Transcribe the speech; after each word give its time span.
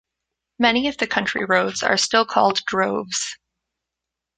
Many 0.57 0.87
of 0.87 0.97
the 0.97 1.05
country 1.05 1.45
roads 1.45 1.83
are 1.83 1.95
still 1.95 2.25
called 2.25 2.65
droves. 2.65 3.37